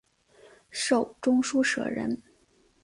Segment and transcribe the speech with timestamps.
[0.71, 2.19] 授中书舍人。